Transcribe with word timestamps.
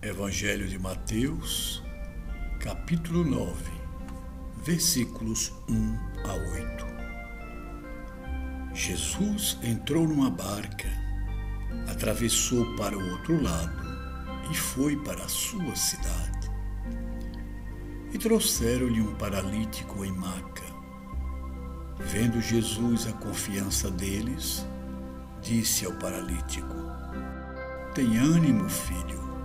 Evangelho 0.00 0.68
de 0.68 0.78
Mateus, 0.78 1.82
capítulo 2.60 3.24
9, 3.24 3.64
versículos 4.62 5.52
1 5.68 5.98
a 6.24 6.34
8. 6.34 6.86
Jesus 8.72 9.58
entrou 9.60 10.06
numa 10.06 10.30
barca, 10.30 10.86
atravessou 11.90 12.76
para 12.76 12.96
o 12.96 13.10
outro 13.10 13.42
lado 13.42 13.82
e 14.48 14.54
foi 14.54 14.96
para 15.02 15.24
a 15.24 15.28
sua 15.28 15.74
cidade. 15.74 16.48
E 18.12 18.18
trouxeram-lhe 18.18 19.00
um 19.00 19.16
paralítico 19.16 20.04
em 20.04 20.12
maca. 20.12 20.62
Vendo 21.98 22.40
Jesus 22.40 23.08
a 23.08 23.12
confiança 23.14 23.90
deles, 23.90 24.64
disse 25.42 25.84
ao 25.84 25.92
paralítico: 25.94 26.76
Tem 27.96 28.16
ânimo, 28.16 28.70
filho, 28.70 29.37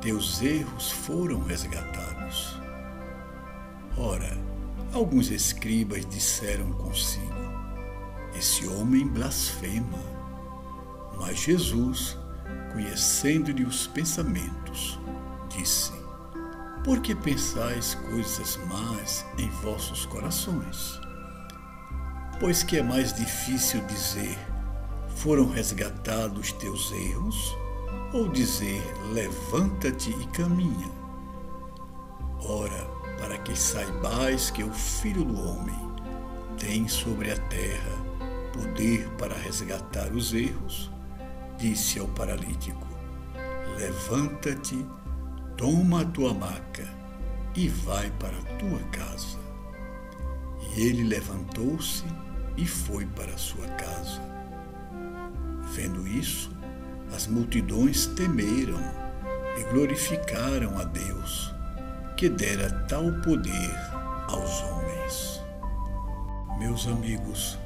teus 0.00 0.40
erros 0.40 0.90
foram 0.90 1.42
resgatados. 1.44 2.58
Ora, 3.96 4.38
alguns 4.92 5.30
escribas 5.30 6.06
disseram 6.06 6.72
consigo: 6.72 7.34
Esse 8.34 8.66
homem 8.66 9.06
blasfema. 9.06 9.98
Mas 11.18 11.40
Jesus, 11.40 12.16
conhecendo-lhe 12.72 13.64
os 13.64 13.86
pensamentos, 13.86 14.98
disse: 15.54 15.92
Por 16.82 17.00
que 17.00 17.14
pensais 17.14 17.94
coisas 17.94 18.58
más 18.68 19.26
em 19.36 19.50
vossos 19.50 20.06
corações? 20.06 20.98
Pois 22.38 22.62
que 22.62 22.78
é 22.78 22.82
mais 22.82 23.12
difícil 23.12 23.84
dizer: 23.86 24.38
Foram 25.16 25.46
resgatados 25.50 26.52
teus 26.52 26.90
erros, 26.90 27.54
ou 28.12 28.28
dizer: 28.28 28.82
Levanta-te 29.12 30.10
e 30.10 30.26
caminha. 30.28 30.90
Ora, 32.42 32.86
para 33.18 33.38
que 33.38 33.56
saibais 33.58 34.50
que 34.50 34.64
o 34.64 34.72
Filho 34.72 35.24
do 35.24 35.38
Homem 35.40 35.78
tem 36.58 36.88
sobre 36.88 37.30
a 37.30 37.36
terra 37.36 38.10
poder 38.52 39.08
para 39.18 39.34
resgatar 39.34 40.12
os 40.12 40.32
erros, 40.32 40.90
disse 41.56 41.98
ao 41.98 42.08
paralítico: 42.08 42.86
Levanta-te, 43.78 44.84
toma 45.56 46.02
a 46.02 46.04
tua 46.04 46.34
maca 46.34 46.88
e 47.54 47.68
vai 47.68 48.10
para 48.12 48.36
a 48.36 48.56
tua 48.58 48.78
casa. 48.90 49.38
E 50.74 50.82
ele 50.82 51.04
levantou-se 51.04 52.04
e 52.56 52.66
foi 52.66 53.06
para 53.06 53.36
sua 53.38 53.66
casa. 53.68 54.20
Vendo 55.72 56.06
isso, 56.06 56.50
as 57.14 57.26
multidões 57.26 58.06
temeram 58.06 58.80
e 59.58 59.64
glorificaram 59.72 60.78
a 60.78 60.84
Deus, 60.84 61.54
que 62.16 62.28
dera 62.28 62.70
tal 62.88 63.12
poder 63.22 63.74
aos 64.28 64.62
homens. 64.62 65.40
Meus 66.58 66.86
amigos, 66.86 67.58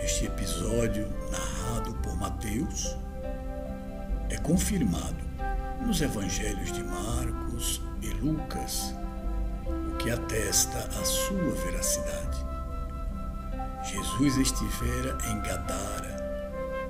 este 0.00 0.26
episódio 0.26 1.08
narrado 1.30 1.94
por 2.02 2.16
Mateus 2.16 2.96
é 4.30 4.36
confirmado 4.38 5.28
nos 5.84 6.00
evangelhos 6.00 6.72
de 6.72 6.82
Marcos 6.82 7.80
e 8.02 8.08
Lucas, 8.10 8.94
o 9.66 9.96
que 9.96 10.10
atesta 10.10 10.78
a 10.78 11.04
sua 11.04 11.54
veracidade. 11.64 12.46
Jesus 13.84 14.36
estivera 14.36 15.16
em 15.30 15.40
Gadara, 15.40 16.17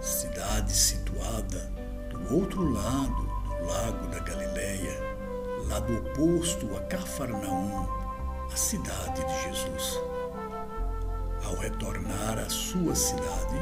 cidade 0.01 0.73
situada 0.73 1.71
do 2.11 2.37
outro 2.37 2.71
lado 2.71 3.29
do 3.45 3.65
lago 3.67 4.07
da 4.09 4.21
Galileia, 4.21 4.97
lado 5.69 5.97
oposto 5.97 6.77
a 6.77 6.81
Cafarnaum, 6.83 7.87
a 8.53 8.57
cidade 8.57 9.25
de 9.25 9.43
Jesus. 9.43 10.01
Ao 11.45 11.55
retornar 11.57 12.39
à 12.39 12.49
sua 12.49 12.95
cidade, 12.95 13.59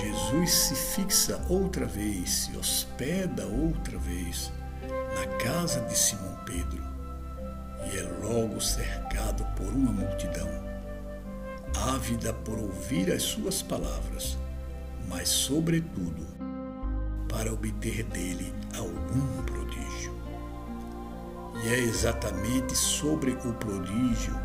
Jesus 0.00 0.52
se 0.52 0.74
fixa 0.74 1.40
outra 1.48 1.86
vez, 1.86 2.30
se 2.30 2.56
hospeda 2.56 3.46
outra 3.46 3.98
vez 3.98 4.52
na 5.14 5.26
casa 5.38 5.80
de 5.82 5.96
Simão 5.96 6.36
Pedro 6.44 6.82
e 7.92 7.98
é 7.98 8.02
logo 8.26 8.60
cercado 8.60 9.44
por 9.54 9.68
uma 9.68 9.92
multidão, 9.92 10.48
ávida 11.94 12.32
por 12.32 12.58
ouvir 12.58 13.12
as 13.12 13.22
suas 13.22 13.62
palavras 13.62 14.36
mas, 15.08 15.28
sobretudo, 15.28 16.26
para 17.28 17.52
obter 17.52 18.02
dele 18.04 18.52
algum 18.76 19.42
prodígio. 19.42 20.14
E 21.64 21.68
é 21.68 21.78
exatamente 21.78 22.76
sobre 22.76 23.32
o 23.32 23.52
prodígio 23.54 24.36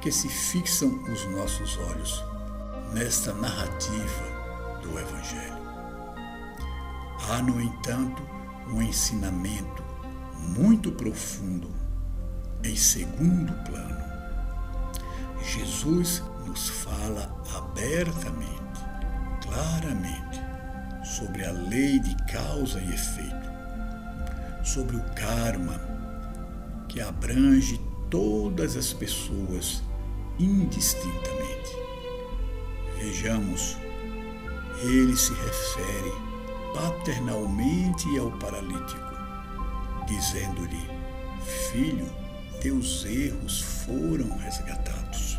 que 0.00 0.10
se 0.10 0.28
fixam 0.28 1.02
os 1.12 1.24
nossos 1.26 1.76
olhos 1.78 2.24
nesta 2.92 3.32
narrativa 3.34 4.80
do 4.82 4.98
Evangelho. 4.98 5.60
Há, 7.28 7.42
no 7.42 7.60
entanto, 7.60 8.22
um 8.68 8.80
ensinamento 8.82 9.84
muito 10.56 10.90
profundo 10.92 11.70
em 12.64 12.76
segundo 12.76 13.52
plano. 13.64 14.00
Jesus 15.42 16.22
nos 16.46 16.68
fala 16.68 17.34
abertamente 17.56 18.69
claramente 19.50 20.40
sobre 21.02 21.44
a 21.44 21.50
lei 21.50 21.98
de 21.98 22.14
causa 22.32 22.80
e 22.80 22.94
efeito, 22.94 23.50
sobre 24.62 24.96
o 24.96 25.02
karma 25.14 25.80
que 26.88 27.00
abrange 27.00 27.80
todas 28.08 28.76
as 28.76 28.92
pessoas 28.92 29.82
indistintamente. 30.38 31.76
Vejamos, 32.96 33.76
ele 34.82 35.16
se 35.16 35.32
refere 35.32 36.12
paternalmente 36.74 38.06
ao 38.18 38.30
paralítico, 38.32 39.10
dizendo-lhe: 40.06 40.88
Filho, 41.72 42.08
teus 42.60 43.04
erros 43.04 43.60
foram 43.60 44.36
resgatados. 44.38 45.38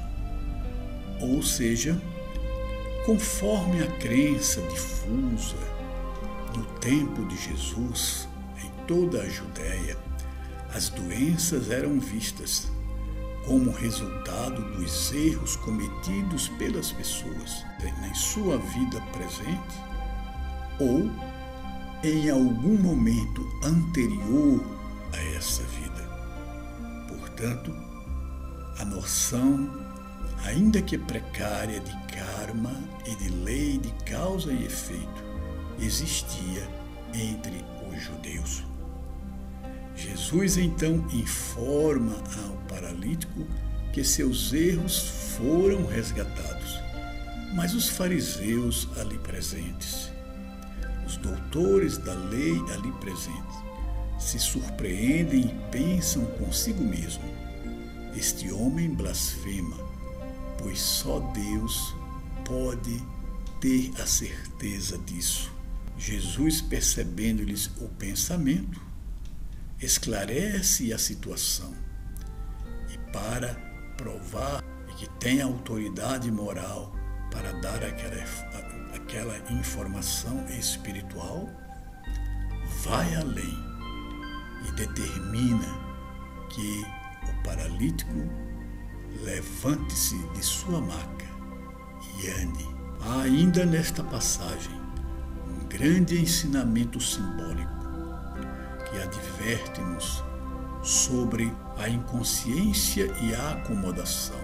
Ou 1.21 1.41
seja, 1.43 2.01
Conforme 3.05 3.81
a 3.83 3.87
crença 3.97 4.61
difusa 4.61 5.57
no 6.55 6.63
tempo 6.79 7.25
de 7.25 7.35
Jesus 7.35 8.27
em 8.63 8.85
toda 8.85 9.21
a 9.21 9.29
Judéia, 9.29 9.97
as 10.73 10.89
doenças 10.89 11.69
eram 11.69 11.99
vistas 11.99 12.67
como 13.45 13.71
resultado 13.71 14.61
dos 14.75 15.11
erros 15.11 15.55
cometidos 15.55 16.47
pelas 16.59 16.91
pessoas 16.91 17.65
em 18.11 18.13
sua 18.13 18.57
vida 18.57 19.01
presente 19.13 19.77
ou 20.79 21.09
em 22.03 22.29
algum 22.29 22.77
momento 22.77 23.41
anterior 23.63 24.63
a 25.13 25.17
essa 25.35 25.63
vida. 25.63 26.09
Portanto, 27.07 27.73
a 28.77 28.85
noção 28.85 29.90
ainda 30.45 30.81
que 30.81 30.97
precária, 30.97 31.79
de 31.79 31.91
karma 32.07 32.73
e 33.05 33.15
de 33.15 33.29
lei 33.29 33.77
de 33.77 33.91
causa 34.03 34.51
e 34.51 34.65
efeito, 34.65 35.23
existia 35.79 36.67
entre 37.13 37.63
os 37.89 38.01
judeus. 38.01 38.63
Jesus 39.95 40.57
então 40.57 41.05
informa 41.11 42.15
ao 42.47 42.57
paralítico 42.67 43.45
que 43.93 44.03
seus 44.03 44.53
erros 44.53 45.35
foram 45.37 45.85
resgatados, 45.85 46.79
mas 47.53 47.73
os 47.73 47.89
fariseus 47.89 48.87
ali 48.97 49.17
presentes, 49.19 50.09
os 51.05 51.17
doutores 51.17 51.97
da 51.97 52.13
lei 52.13 52.57
ali 52.73 52.91
presentes, 52.93 53.61
se 54.17 54.39
surpreendem 54.39 55.41
e 55.41 55.71
pensam 55.71 56.25
consigo 56.37 56.83
mesmo: 56.83 57.23
este 58.15 58.51
homem 58.51 58.89
blasfema 58.89 59.90
pois 60.61 60.79
só 60.79 61.19
Deus 61.33 61.95
pode 62.45 63.01
ter 63.59 63.91
a 64.01 64.05
certeza 64.05 64.97
disso. 64.99 65.51
Jesus, 65.97 66.61
percebendo-lhes 66.61 67.67
o 67.79 67.87
pensamento, 67.89 68.81
esclarece 69.79 70.93
a 70.93 70.97
situação 70.97 71.73
e, 72.89 72.97
para 73.11 73.53
provar 73.97 74.63
que 75.01 75.09
tem 75.19 75.41
autoridade 75.41 76.29
moral 76.31 76.93
para 77.31 77.51
dar 77.53 77.83
aquela, 77.83 78.23
aquela 78.93 79.51
informação 79.51 80.47
espiritual, 80.49 81.49
vai 82.83 83.15
além 83.15 83.57
e 84.67 84.71
determina 84.73 85.65
que 86.49 86.85
o 87.27 87.43
paralítico 87.43 88.11
levante-se 89.23 90.17
de 90.29 90.43
sua 90.43 90.79
maca 90.79 91.25
e 92.17 92.29
ande. 92.29 92.67
Há 93.01 93.21
ainda 93.21 93.65
nesta 93.65 94.03
passagem 94.03 94.79
um 95.47 95.67
grande 95.67 96.19
ensinamento 96.19 96.99
simbólico 96.99 97.71
que 98.89 99.01
adverte-nos 99.01 100.23
sobre 100.83 101.51
a 101.77 101.89
inconsciência 101.89 103.05
e 103.21 103.33
a 103.33 103.53
acomodação. 103.53 104.39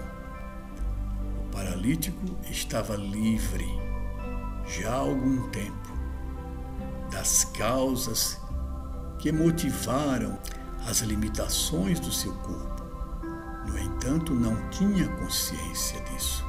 O 1.46 1.50
paralítico 1.50 2.36
estava 2.50 2.96
livre 2.96 3.66
já 4.66 4.90
há 4.90 4.96
algum 4.96 5.48
tempo 5.50 5.88
das 7.10 7.44
causas 7.44 8.38
que 9.18 9.32
motivaram 9.32 10.38
as 10.86 11.00
limitações 11.00 11.98
do 11.98 12.12
seu 12.12 12.32
corpo. 12.34 12.77
No 13.68 13.78
entanto, 13.78 14.34
não 14.34 14.56
tinha 14.70 15.06
consciência 15.16 16.00
disso. 16.00 16.44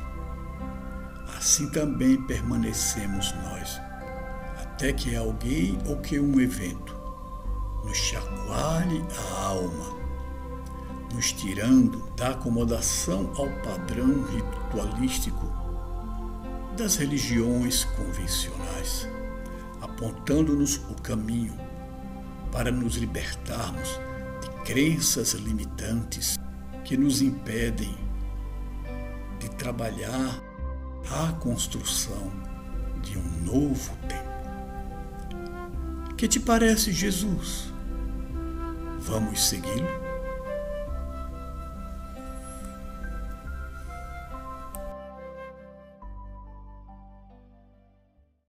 Assim 1.38 1.70
também 1.70 2.22
permanecemos 2.24 3.34
nós, 3.44 3.80
até 4.62 4.94
que 4.94 5.16
alguém 5.16 5.78
ou 5.86 5.98
que 5.98 6.18
um 6.18 6.40
evento 6.40 6.96
nos 7.84 7.98
chacoalhe 7.98 9.04
a 9.18 9.42
alma, 9.44 9.98
nos 11.14 11.34
tirando 11.34 12.02
da 12.16 12.30
acomodação 12.30 13.32
ao 13.36 13.50
padrão 13.64 14.24
ritualístico 14.24 15.46
das 16.78 16.96
religiões 16.96 17.84
convencionais, 17.84 19.08
apontando-nos 19.82 20.78
o 20.90 20.96
caminho 21.02 21.58
para 22.52 22.72
nos 22.72 22.96
libertarmos 22.96 24.00
de 24.42 24.50
crenças 24.64 25.34
limitantes 25.34 26.38
que 26.90 26.98
nos 26.98 27.22
impedem 27.22 27.96
de 29.40 29.48
trabalhar 29.52 30.42
a 31.12 31.32
construção 31.34 32.32
de 33.04 33.16
um 33.16 33.30
novo 33.46 33.96
tempo. 34.08 34.28
Que 36.18 36.28
te 36.28 36.40
parece 36.40 36.92
Jesus? 36.92 37.72
Vamos 39.02 39.40
segui-lo? 39.40 40.09